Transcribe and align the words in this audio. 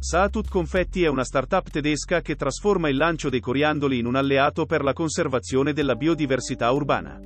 Saatut 0.00 0.48
Confetti 0.48 1.02
è 1.02 1.08
una 1.08 1.24
startup 1.24 1.68
tedesca 1.70 2.20
che 2.20 2.36
trasforma 2.36 2.88
il 2.88 2.96
lancio 2.96 3.28
dei 3.28 3.40
coriandoli 3.40 3.98
in 3.98 4.06
un 4.06 4.14
alleato 4.14 4.64
per 4.64 4.84
la 4.84 4.92
conservazione 4.92 5.72
della 5.72 5.96
biodiversità 5.96 6.70
urbana. 6.70 7.20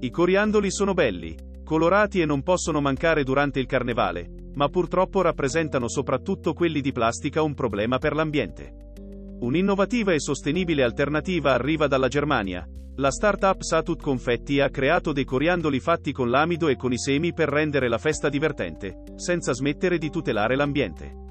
I 0.00 0.10
coriandoli 0.10 0.70
sono 0.70 0.94
belli, 0.94 1.36
colorati 1.62 2.22
e 2.22 2.24
non 2.24 2.42
possono 2.42 2.80
mancare 2.80 3.24
durante 3.24 3.60
il 3.60 3.66
carnevale, 3.66 4.26
ma 4.54 4.70
purtroppo 4.70 5.20
rappresentano 5.20 5.86
soprattutto 5.86 6.54
quelli 6.54 6.80
di 6.80 6.92
plastica 6.92 7.42
un 7.42 7.52
problema 7.52 7.98
per 7.98 8.14
l'ambiente. 8.14 8.92
Un'innovativa 9.40 10.14
e 10.14 10.18
sostenibile 10.18 10.82
alternativa 10.82 11.52
arriva 11.52 11.88
dalla 11.88 12.08
Germania. 12.08 12.66
La 12.96 13.10
startup 13.10 13.60
Satut 13.60 14.00
Confetti 14.00 14.60
ha 14.60 14.70
creato 14.70 15.12
dei 15.12 15.24
coriandoli 15.24 15.78
fatti 15.78 16.12
con 16.12 16.30
l'amido 16.30 16.68
e 16.68 16.76
con 16.76 16.90
i 16.90 16.98
semi 16.98 17.34
per 17.34 17.50
rendere 17.50 17.86
la 17.86 17.98
festa 17.98 18.30
divertente, 18.30 19.02
senza 19.16 19.52
smettere 19.52 19.98
di 19.98 20.08
tutelare 20.08 20.56
l'ambiente. 20.56 21.26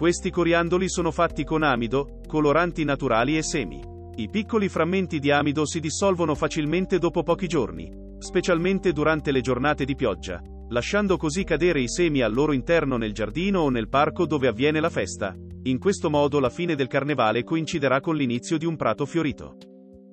Questi 0.00 0.30
coriandoli 0.30 0.88
sono 0.88 1.10
fatti 1.10 1.44
con 1.44 1.62
amido, 1.62 2.20
coloranti 2.26 2.84
naturali 2.84 3.36
e 3.36 3.42
semi. 3.42 3.82
I 4.14 4.30
piccoli 4.30 4.70
frammenti 4.70 5.18
di 5.18 5.30
amido 5.30 5.66
si 5.66 5.78
dissolvono 5.78 6.34
facilmente 6.34 6.98
dopo 6.98 7.22
pochi 7.22 7.46
giorni, 7.46 7.92
specialmente 8.16 8.94
durante 8.94 9.30
le 9.30 9.42
giornate 9.42 9.84
di 9.84 9.94
pioggia, 9.94 10.40
lasciando 10.70 11.18
così 11.18 11.44
cadere 11.44 11.82
i 11.82 11.88
semi 11.88 12.22
al 12.22 12.32
loro 12.32 12.52
interno 12.52 12.96
nel 12.96 13.12
giardino 13.12 13.60
o 13.60 13.68
nel 13.68 13.90
parco 13.90 14.24
dove 14.24 14.48
avviene 14.48 14.80
la 14.80 14.88
festa. 14.88 15.36
In 15.64 15.78
questo 15.78 16.08
modo 16.08 16.40
la 16.40 16.48
fine 16.48 16.74
del 16.76 16.88
carnevale 16.88 17.44
coinciderà 17.44 18.00
con 18.00 18.16
l'inizio 18.16 18.56
di 18.56 18.64
un 18.64 18.76
prato 18.76 19.04
fiorito. 19.04 19.56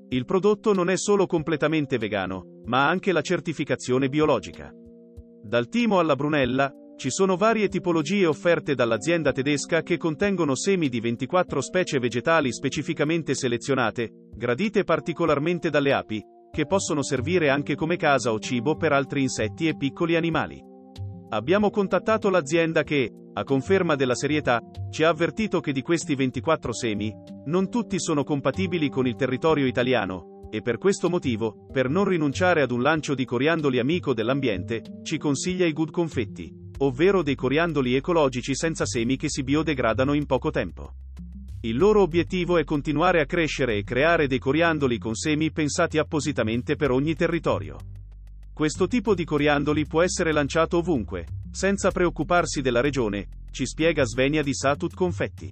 Il 0.10 0.26
prodotto 0.26 0.74
non 0.74 0.90
è 0.90 0.98
solo 0.98 1.28
completamente 1.28 1.98
vegano, 1.98 2.60
ma 2.66 2.84
ha 2.84 2.90
anche 2.90 3.14
la 3.14 3.22
certificazione 3.22 4.10
biologica. 4.10 4.70
Dal 5.42 5.70
timo 5.70 6.00
alla 6.00 6.18
brunella, 6.18 6.74
ci 6.98 7.12
sono 7.12 7.38
varie 7.38 7.68
tipologie 7.68 8.26
offerte 8.26 8.74
dall'azienda 8.74 9.32
tedesca 9.32 9.84
che 9.84 9.98
contengono 9.98 10.56
semi 10.56 10.90
di 10.90 11.00
24 11.00 11.62
specie 11.62 12.00
vegetali 12.00 12.52
specificamente 12.52 13.36
selezionate, 13.36 14.10
gradite 14.36 14.84
particolarmente 14.84 15.70
dalle 15.70 15.94
api, 15.94 16.24
che 16.52 16.66
possono 16.66 17.04
servire 17.04 17.50
anche 17.52 17.76
come 17.76 17.98
casa 17.98 18.34
o 18.34 18.40
cibo 18.40 18.76
per 18.78 18.94
altri 18.94 19.22
insetti 19.22 19.68
e 19.68 19.78
piccoli 19.78 20.16
animali. 20.16 20.60
Abbiamo 21.30 21.70
contattato 21.70 22.32
l'azienda 22.32 22.82
che, 22.82 23.12
a 23.32 23.44
conferma 23.44 23.94
della 23.94 24.16
serietà, 24.16 24.60
ci 24.90 25.04
ha 25.04 25.10
avvertito 25.10 25.60
che 25.60 25.74
di 25.74 25.84
questi 25.84 26.16
24 26.16 26.74
semi, 26.74 27.14
non 27.46 27.70
tutti 27.70 28.00
sono 28.00 28.24
compatibili 28.24 28.90
con 28.90 29.06
il 29.06 29.16
territorio 29.16 29.68
italiano, 29.68 30.48
e 30.50 30.64
per 30.64 30.80
questo 30.80 31.12
motivo, 31.12 31.68
per 31.72 31.90
non 31.90 32.06
rinunciare 32.06 32.64
ad 32.64 32.72
un 32.72 32.82
lancio 32.82 33.14
di 33.14 33.24
coriandoli 33.24 33.78
amico 33.78 34.16
dell'ambiente, 34.16 34.82
ci 35.04 35.20
consiglia 35.20 35.68
i 35.68 35.74
Good 35.74 35.92
Confetti 35.92 36.66
ovvero 36.80 37.24
dei 37.24 37.36
coriandoli 37.36 37.96
ecologici 37.96 38.56
senza 38.56 38.86
semi 38.86 39.18
che 39.18 39.30
si 39.30 39.44
biodegradano 39.44 40.14
in 40.14 40.26
poco 40.26 40.52
tempo. 40.52 40.94
Il 41.62 41.76
loro 41.78 42.02
obiettivo 42.02 42.58
è 42.58 42.64
continuare 42.64 43.20
a 43.20 43.26
crescere 43.26 43.78
e 43.78 43.84
creare 43.84 44.28
dei 44.28 44.40
coriandoli 44.40 44.98
con 44.98 45.16
semi 45.16 45.52
pensati 45.52 45.98
appositamente 45.98 46.76
per 46.76 46.92
ogni 46.92 47.16
territorio. 47.16 47.78
Questo 48.54 48.88
tipo 48.88 49.14
di 49.16 49.26
coriandoli 49.26 49.86
può 49.86 50.02
essere 50.02 50.32
lanciato 50.32 50.78
ovunque, 50.78 51.28
senza 51.52 51.92
preoccuparsi 51.92 52.62
della 52.62 52.82
regione, 52.82 53.28
ci 53.52 53.66
spiega 53.66 54.04
Svenia 54.04 54.44
di 54.44 54.54
Satut 54.54 54.94
Confetti. 54.94 55.52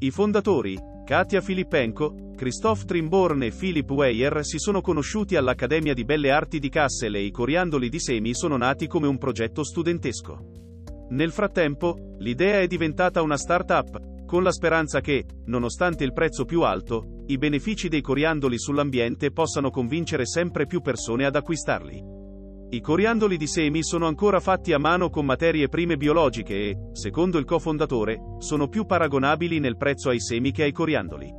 I 0.00 0.10
fondatori, 0.10 0.76
Katia 1.08 1.40
Filippenko, 1.40 2.34
Christoph 2.36 2.84
Trimborn 2.84 3.42
e 3.42 3.50
Philip 3.50 3.90
Weyer 3.90 4.44
si 4.44 4.58
sono 4.58 4.82
conosciuti 4.82 5.36
all'Accademia 5.36 5.94
di 5.94 6.04
Belle 6.04 6.30
Arti 6.30 6.58
di 6.58 6.68
Kassel 6.68 7.14
e 7.14 7.22
i 7.22 7.30
coriandoli 7.30 7.88
di 7.88 7.98
semi 7.98 8.34
sono 8.34 8.58
nati 8.58 8.86
come 8.86 9.06
un 9.06 9.16
progetto 9.16 9.64
studentesco. 9.64 11.06
Nel 11.08 11.32
frattempo, 11.32 11.96
l'idea 12.18 12.60
è 12.60 12.66
diventata 12.66 13.22
una 13.22 13.38
start-up, 13.38 14.26
con 14.26 14.42
la 14.42 14.52
speranza 14.52 15.00
che, 15.00 15.24
nonostante 15.46 16.04
il 16.04 16.12
prezzo 16.12 16.44
più 16.44 16.60
alto, 16.60 17.22
i 17.28 17.38
benefici 17.38 17.88
dei 17.88 18.02
coriandoli 18.02 18.58
sull'ambiente 18.58 19.32
possano 19.32 19.70
convincere 19.70 20.26
sempre 20.26 20.66
più 20.66 20.82
persone 20.82 21.24
ad 21.24 21.36
acquistarli. 21.36 22.17
I 22.70 22.82
coriandoli 22.82 23.38
di 23.38 23.46
semi 23.46 23.82
sono 23.82 24.06
ancora 24.06 24.40
fatti 24.40 24.74
a 24.74 24.78
mano 24.78 25.08
con 25.08 25.24
materie 25.24 25.68
prime 25.68 25.96
biologiche 25.96 26.54
e, 26.54 26.76
secondo 26.92 27.38
il 27.38 27.46
cofondatore, 27.46 28.18
sono 28.40 28.68
più 28.68 28.84
paragonabili 28.84 29.58
nel 29.58 29.78
prezzo 29.78 30.10
ai 30.10 30.20
semi 30.20 30.52
che 30.52 30.64
ai 30.64 30.72
coriandoli. 30.72 31.32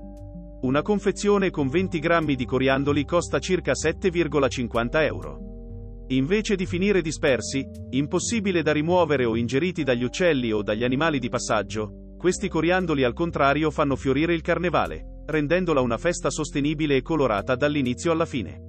Una 0.62 0.82
confezione 0.82 1.52
con 1.52 1.68
20 1.68 2.00
grammi 2.00 2.34
di 2.34 2.46
coriandoli 2.46 3.06
costa 3.06 3.38
circa 3.38 3.74
7,50 3.74 5.04
euro. 5.06 6.06
Invece 6.08 6.56
di 6.56 6.66
finire 6.66 7.04
dispersi, 7.04 7.64
impossibile 7.92 8.64
da 8.64 8.72
rimuovere 8.72 9.26
o 9.26 9.36
ingeriti 9.36 9.84
dagli 9.84 10.04
uccelli 10.04 10.52
o 10.52 10.64
dagli 10.64 10.84
animali 10.84 11.20
di 11.20 11.30
passaggio, 11.30 12.16
questi 12.18 12.50
coriandoli 12.50 13.04
al 13.04 13.14
contrario 13.14 13.70
fanno 13.70 13.96
fiorire 13.96 14.34
il 14.34 14.42
carnevale, 14.42 15.22
rendendola 15.28 15.80
una 15.80 16.00
festa 16.00 16.32
sostenibile 16.32 16.96
e 16.96 17.02
colorata 17.04 17.56
dall'inizio 17.56 18.12
alla 18.12 18.26
fine. 18.26 18.69